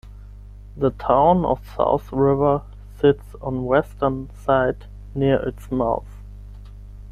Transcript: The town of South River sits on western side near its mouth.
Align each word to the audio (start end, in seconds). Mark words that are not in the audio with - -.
The 0.75 0.89
town 0.89 1.45
of 1.45 1.59
South 1.77 2.11
River 2.11 2.63
sits 2.99 3.35
on 3.39 3.65
western 3.65 4.31
side 4.31 4.85
near 5.13 5.35
its 5.47 5.69
mouth. 5.71 6.23